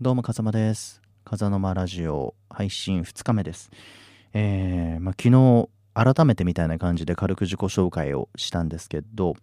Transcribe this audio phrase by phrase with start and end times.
[0.00, 1.02] どうも、風間です。
[1.24, 3.68] 風の間ラジオ配信2日目です。
[4.32, 9.34] えー、まあ、昨日、改めてみたいな感じで軽く自己紹介をしたんですけど、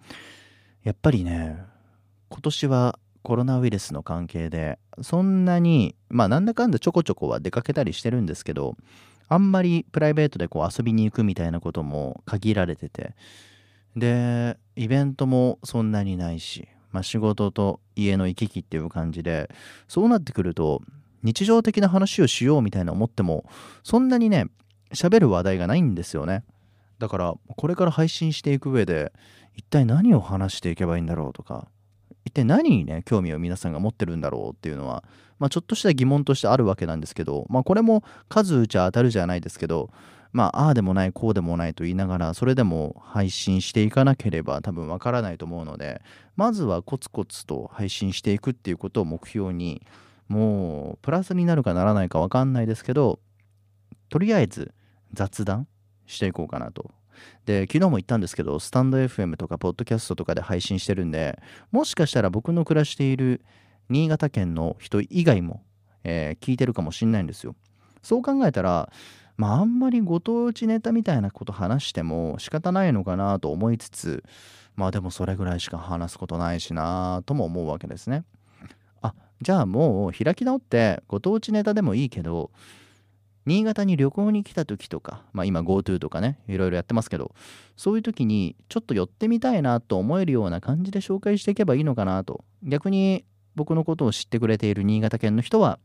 [0.86, 1.58] やっぱりね、
[2.30, 8.78] 今年はコロナウイルスの関係で、そんなに、まあ、なんだかんだちょこちょこは出かけたりしてるんですけど、
[9.28, 13.14] あんまりプライベートでこう遊びに行くみたいなことも限られてて、
[13.98, 19.50] で、イベントもそんなにないし、まあ、仕事と家の行き来っていう感じで
[19.90, 20.82] そうなってくると
[21.24, 23.44] 日常的な話をしようみたいな思っても
[23.84, 24.46] そんなにね
[24.94, 26.46] 喋る話題がないんですよね。
[27.00, 29.12] だからこれから配信していく上で
[29.56, 31.68] 一体何を話していけばいいんだろうとか
[32.24, 35.04] 一体何にね興味を皆さんが持ってるんだろうっていうのは、
[35.38, 39.90] まあ、ちょっとした疑問としてあるわけなんですけど、まあ、これも数打ちゃ当たるじゃないですけど
[40.36, 46.02] まあ、ああでもない、こうでもないと言いながら、それでも配信していかなければ多分わからないと思うので、
[46.36, 49.82] まずはコツコツと配信していくっていうことを目標に、
[50.28, 53.22] もう、プラスになるかならないかわかんないですけど、
[54.10, 54.74] とりあえず
[55.14, 55.70] 雑談
[56.06, 56.92] していこうかなと。
[57.46, 61.42] で、昨日も言ったんですけど、スタンド FM とか、ポッドキャストとかで配信してるんで、
[61.72, 63.42] もしかしたら僕の暮らしている
[63.88, 65.64] 新潟県の人以外も、
[66.04, 67.56] えー聞いてるかもしんないんですよ。
[68.04, 68.92] そう考えたら、
[69.38, 74.24] まああんまりご当地ネタみたいなこと話しても仕方ないのかなと思いつつ
[74.76, 78.24] まあでもそれぐらいしか話すことないしなとも思うわけですね。
[79.02, 82.52] あじゃあもう開き直ってご当地ネタでもいいけど
[83.46, 87.34] 新潟に旅行に来た時とかまあ今 GoTo とかねいろいろやってますけど
[87.78, 93.24] そういう時にちょっと寄ってみたいなと思えるような感じで紹介していけばいいのかなと逆に
[93.56, 95.80] 僕のことを知ってくれている新潟県の人は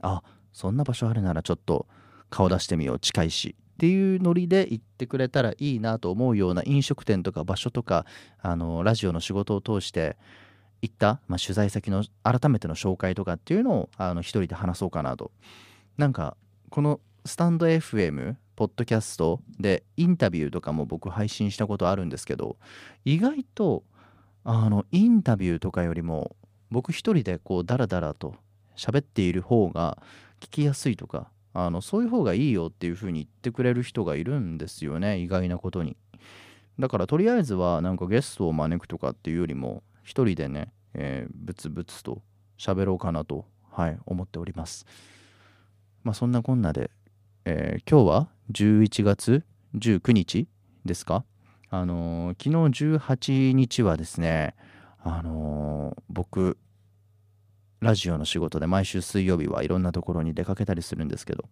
[0.00, 1.86] あそんな場所あるならちょっと
[2.30, 3.56] 顔出してみよう近いし。
[3.74, 8.06] っていうノリで行ってくれたらいいなと思うような飲食店とか場所とか
[8.40, 10.16] あのラジオの仕事を通して
[10.80, 15.30] 行った、まあ、取材先の改めての紹介とかっていうのをあの一人で話そうかなと。
[15.98, 16.38] なんか
[16.70, 22.56] このスタンド FM ポッドキャストでインタビューとかも僕配信したことあるんですけど
[23.04, 23.84] 意外と
[24.44, 26.36] あのインタビューとかよりも
[26.70, 28.34] 僕一人でこうダラダラと
[28.76, 29.98] 喋っている方が
[30.40, 35.96] 聞きやすいとかあのそういう方がいいよっていう風に言ってくれる人がいるんですよね意外なことに。
[36.78, 42.20] だからとりあえずはなんかゲストを招くとかっていうよりも一人でね、えー、ブツブツと
[42.58, 44.84] 喋ろうかなとはい思っております。
[46.04, 46.90] まあそんなこんなで、
[47.46, 49.42] えー今日は11月
[49.76, 50.46] 19日
[50.84, 51.24] ですか？
[51.70, 54.54] あのー昨日18日はですね
[55.02, 56.58] あのー僕
[57.86, 61.44] ラジオの仕事で毎週水曜日はいろんなところに出かけたりするんですけど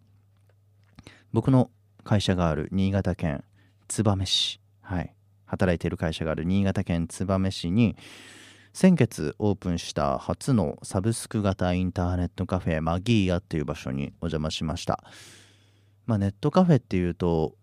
[1.31, 1.71] 僕の
[2.03, 3.45] 会社がある新潟県
[3.87, 7.95] 燕市はい働いている会社がある新潟県燕市に
[8.73, 15.05] 先月オープンした初のサブスク型インターネットカフェマギーヤっていう場所にお邪魔しました。
[16.05, 17.55] まあネットカフェっていうと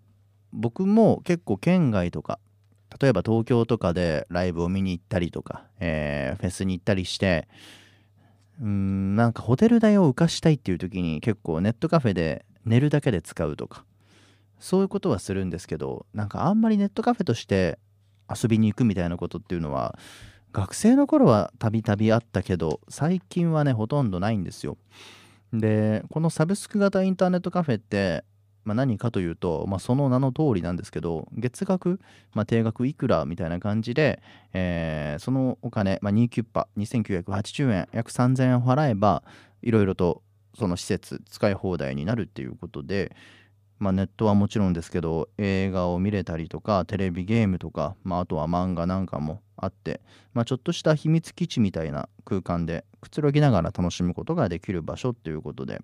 [0.55, 2.39] 僕も結構県外とか
[2.99, 7.47] 例えば東京とかでライブを見に行ったりとか、えーフェスに行ったりして
[8.61, 13.85] うんなんかホテル代を浮かしたいっていう時に結構ネットカフェで寝るだけで使うとか
[14.61, 17.79] そういうことはするんですけどなんかあんまりネットカフェとして
[18.29, 19.99] 遊びに行くみたいなことっていうのは
[20.53, 24.77] 学生の頃はたびたびあったけど最近はねほとんどないんですよ。
[25.53, 28.25] でこのサブスク型インターネットカフェって、
[28.65, 32.01] まあ、何かというと、まあ、その名の通りなんですけど月額、
[32.35, 39.23] まあ、定額いくらみたいな感じで、えーそのお金、まあ、2キュッパ2980円約3000円払えば
[39.63, 40.23] いろいろと
[40.59, 43.15] その施設使い放題になるっていうことで、
[43.79, 50.01] まあ、ネットはもちろんですけど映画を見れたりとかテレビゲームとか、まあ、あとは漫画なんかもあって、
[50.35, 55.81] まあ、ちょっとした秘密基地みたいな空間でくつろぎながら楽しむことができる場所っていうことで、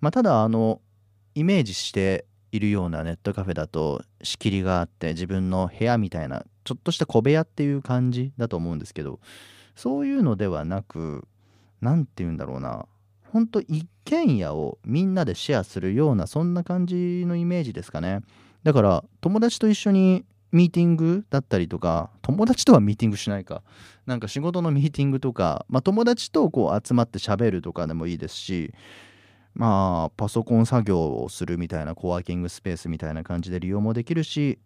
[0.00, 0.80] まあ、ただあの
[1.34, 9.18] イメージしているようなネットカフェだと仕切りがあって自分の部屋みたいなちょっとした小部屋っていう感じだと思うんですけど
[9.74, 11.26] そういうのではなく
[11.80, 12.86] 何て言うんだろうな。
[13.32, 18.20] ほんと一軒家をみんなでシェアするようなそんな感じのイメージですかね。
[18.62, 23.62] だから友達と一緒にミーティングだったりとか友達とはミーティングしないか。
[24.06, 28.72] なんか仕事のミーティングとか、まあ、友達とこう集まって喋るとかでもいいですし
[29.54, 34.58] まあパソコン作業をするみたいなコワーキングスペースみたいな感じで利用もできるし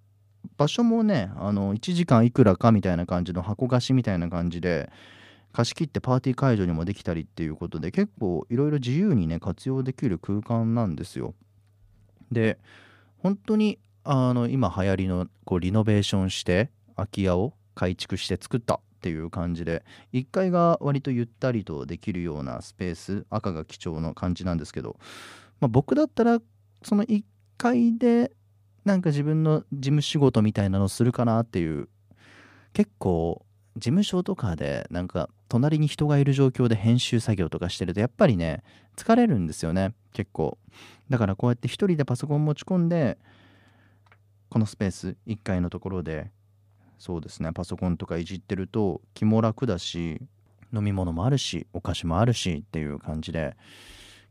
[0.56, 4.90] 場所もねあの1時間いくらかみたいな感じの箱貸しみたいな感じで
[5.52, 11.34] 貸し切ってパーティー会場にもできたりっていうことで結構いろいろ自由にね活用できる空間なんですよ。
[12.30, 12.58] で
[13.18, 24.98] 本当にあの今流行りのこうリノベーションして空き家を改築して作ったっていう感じで1階が割とゆったりとできるようなスペース赤が基調の感じなんですけど、
[25.60, 26.40] まあ、僕だったら
[26.82, 27.22] その1
[27.56, 28.32] 階で
[28.84, 31.88] なんか自分の事務仕事みたいなのするかなっていう
[32.72, 33.44] 結構
[33.76, 38.64] 事務所とかでなんか隣に人がいる状況で編集作業とかしてるとやっぱりね
[38.96, 40.58] 疲れるんですよね結構。
[41.08, 43.18] だからこうやって一人でパソコン持ち込んで
[44.48, 46.30] このスペース1階のところで
[46.98, 47.52] そうですね。
[47.52, 50.20] パソコンとかいじってると気も楽だし
[50.74, 53.56] 飲み物もあるしお菓子もあるしっていう感じで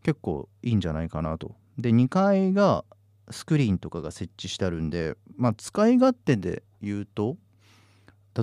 [0.03, 1.55] 結構いいんじゃないかなと。
[1.77, 2.83] で2階が
[3.29, 7.37] スクリーンとかが設置してあるんでまあ使い勝手で言うと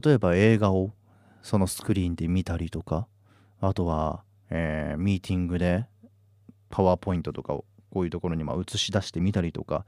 [0.03, 0.93] 例えば映画を
[1.43, 3.07] そのスクリーンで見たりとか
[3.61, 5.87] あとは、えー、ミーティングで
[6.71, 9.87] パワーポイントとかをこういうところにま映し出してみたりとか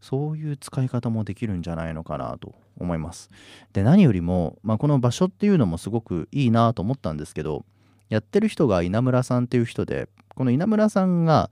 [0.00, 3.30] そういう使い方もできるんじゃないのかなと思います
[3.74, 7.66] で何よりも、まあ、この場所っていうのもすごくいいなと思ったんですけど
[8.08, 11.50] やってる人が稲村さんっていう人でこの稲村さんが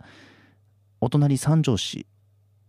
[1.02, 2.06] お隣三条市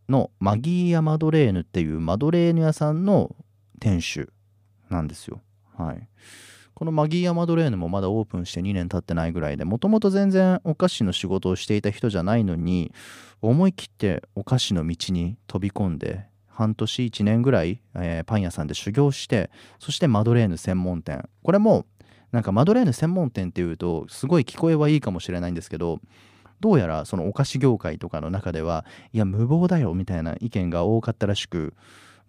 [0.09, 3.35] のマギーヤ・マドレーヌっていうマドレーヌ屋さんの
[3.79, 4.29] 店主
[4.89, 5.41] なんですよ。
[5.77, 6.07] はい。
[6.73, 12.91] このマギーヤ・マドレーヌもまだオープンして2年経ってないぐらいでもともと全然お菓子の仕事をしていた人じゃないのに
[13.41, 21.27] 思い切ってお菓子の道に飛び込んで半年1年ぐらい、えー、パン屋さんで修行してそしてマドレーヌ専門店。
[21.43, 21.85] これも
[22.31, 25.99] なんかマドレーヌ専門店っていうとすごい聞こえはいいかもしれないんですけど
[26.61, 31.73] どうやらそのお菓子業界とかの中ではいや無謀だよみたいな意見が多かったらしく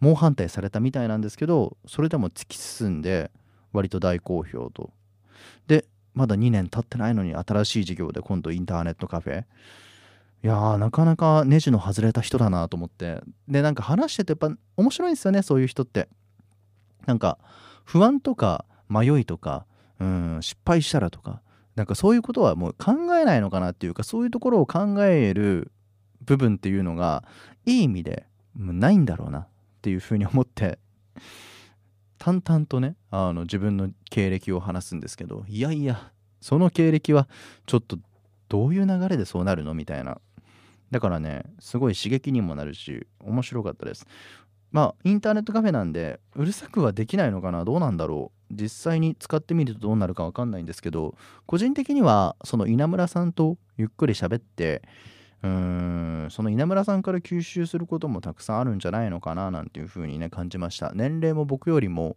[0.01, 3.31] 猛反対されたみたいなんですけどそれでも突き進んで
[3.73, 4.93] 割と大好評と。
[5.67, 9.45] でまだ2年経ってないのに新しい事業で今度インターネットカフェ。
[10.45, 13.23] いやーなかなかネジの外れた人だなと思って。
[13.49, 16.09] でなんか話しててやっぱ面白いんですよねそういう人って。
[17.07, 17.39] なんか
[17.85, 19.67] 不安とか迷いとか
[19.99, 21.41] うん失敗したらとか。
[21.75, 25.73] なんかそういうことはもう考えないのかなっていうかそういうところを考える
[26.21, 27.25] 部分っていうのが
[27.65, 29.49] いい意味でないんだろうなっ
[29.81, 30.79] ていうふうに思って。
[32.23, 37.29] 淡々とねあの自分の経歴を話すんですけどいやいやその経歴は
[37.67, 37.99] ちょっと
[38.49, 40.21] どういう流れでそうなるのみたいな。
[40.93, 44.07] だからねすごい刺激にもなるし面白かったです。
[44.71, 48.55] まあインターネットカフェなんでうるさくはできないのかなどうなんだろう。
[48.55, 51.17] 実際に使ってみるとどうなるか分かんないんですけど
[51.47, 54.83] 個人的にはその稲村さんとゆっくり喋って
[55.43, 60.93] その稲村さんから吸収することもたくさんあるんじゃないのかななんていうふうにね感じました。
[60.95, 62.17] 年齢も僕よりも、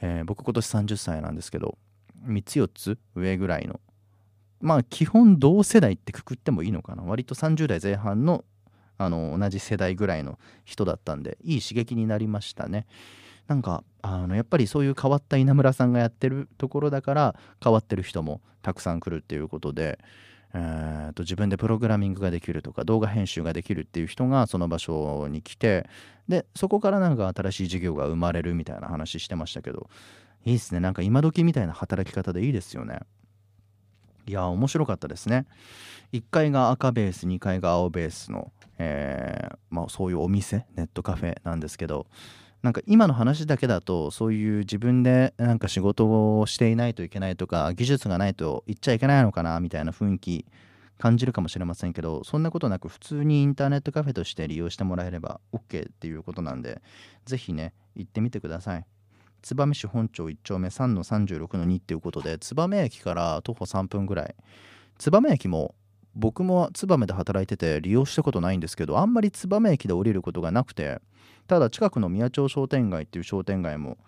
[0.00, 1.78] えー、僕今年30歳なんですけど
[2.26, 3.80] 3つ4つ上ぐらいの。
[4.60, 7.04] まあ基本同世代ってくくってもいいのかな。
[7.04, 8.44] 割と30代前半の
[8.98, 12.86] あの同じ世代ぐらいの人だったんでいい刺激になりましたね。
[13.46, 20.00] なんかあのやっぱりそういう変わった稲村さんがやってるところだから変わってる人もたくさん来るっていうことで
[20.58, 25.86] えー、と自分でプログラミングができるとか動画編集ができるっていう人がその場所に来て
[26.28, 29.90] でそこからなんか新しい事業が生まれるみたいな話してましたけど
[30.46, 30.80] いいっすね。
[30.80, 33.00] なんか今時みたいな働き方でいいですよね。
[34.26, 35.44] いや面白かったですね。
[36.12, 42.06] 1階が赤ベース2階が青ベースの、えー、まあ、そういうお店ネットカフェなんですけど
[42.66, 50.46] なんか今の話だけだとそういう自分でなんか仕事をしていないといけないとか技術がないと言っちゃいけないのかなみたいな雰囲気
[50.98, 56.82] 感じるかもしれませんけどそんなことなく普通にインターネットカフェとして利用してもらえれば OK っていうことなんで
[57.24, 58.84] 是非ね行ってみてください。
[59.42, 64.34] 燕市本町1丁目3の36の2っていうことで燕駅から徒歩3分ぐらい。
[64.98, 65.76] 燕駅も
[66.16, 71.00] 僕も燕で働いてて利用したことないんですけどあんまり燕駅で降りることがなくて
[71.46, 73.98] ただ近くの宮町商店街っていう商店街も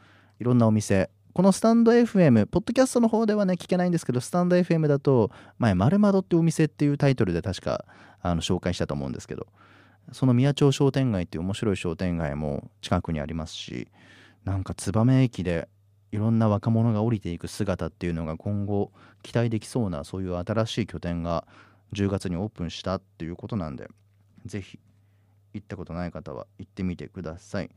[0.41, 7.85] いろんなお店このスタンド FM、ポッドキャストの方ではね、聞けないんですけど、スタンド FM だと、前、丸窓ってお店っていうタイトルで確か
[8.21, 9.47] あの紹介したと思うんですけど、
[10.11, 13.87] その宮町商店街っていう面白い商店街も近くにありますし、
[14.45, 15.69] なんか燕駅で
[16.11, 18.91] いろんな若者が降りていく姿っていうのが今後
[19.23, 21.47] 期待できそうな、そういう新しい拠点が
[21.93, 23.89] 10月にオープンしたっていうことなんで、
[24.47, 24.79] ぜひ
[25.55, 27.71] 行ったことない方は行ってみてください。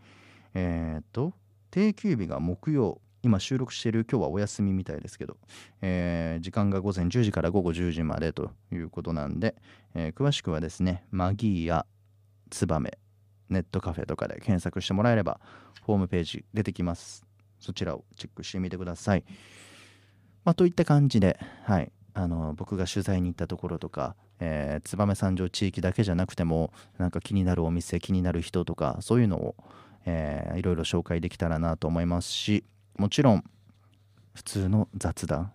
[0.53, 1.33] えっ、と、
[1.69, 5.37] 定休日が木曜、今収録している今日はお休みみたいですけど、
[5.81, 9.55] えー、時間が午前10時から午後10時までということなんで、
[9.93, 11.85] えー、詳しくはですね、マギーや
[12.49, 12.97] ツバメ、
[13.49, 15.39] ネットカフェとかで検索してもらえれば、
[15.83, 17.25] ホームページ出てきます。
[17.59, 19.23] そちらをチェックしてみてください。
[20.43, 29.55] まあ、といった感じで、はい、あの僕が取材に行ったところとか、えー、燕三条地域だけじゃなくてもなんか気になるお店気になる人とかそういうのを、
[30.05, 32.63] えー、いろいろ紹介できたらなと思いますし
[32.97, 33.43] もちろん
[34.33, 35.51] 普通の雑談。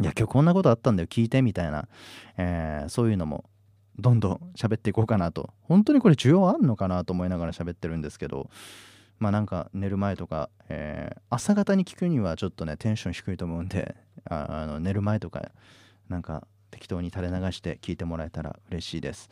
[0.00, 1.86] いや今日こんなことあったんだよ聞いてみたいな、
[2.38, 3.44] えー、そういうのも
[3.98, 5.50] どんどん喋っていこうかなと。
[5.60, 8.48] 本当にこれ需要あんのかなと思いながら喋ってるんですけど
[9.20, 15.52] まあなんか寝る前とか、えー、朝方に聞くにはちょっとねテンション低いと思うんで あの寝る前とか
[16.08, 19.28] なんか適当に垂れ流して聞いてもらえたら嬉しいです。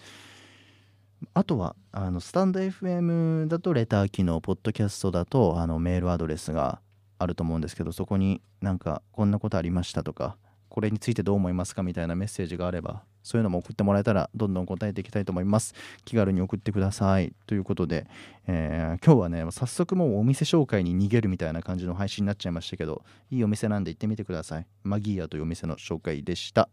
[1.35, 6.81] あとはあのスタンド FM だとレター機能ポッドキャストだとあのメールアドレスが
[7.19, 10.37] あると思うんですけどそこになんかこんなことありましたとか
[10.69, 15.75] これについてどう思いますかみたいなメッセージがあればそういうのも送ってもらえたらどんどん答えていきたいと思います。
[16.05, 17.33] 気軽に送ってください。
[17.47, 18.07] ということで、
[18.47, 24.67] えー、今日はね早速もうお店紹介に逃げるみたいな感じの配信になっちゃいましたけどいいお店なんで行ってみてください。
[24.83, 26.71] マギーヤというお店の紹介でした。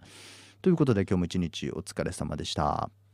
[0.61, 3.04] ということで今日も一日お疲れ様でした。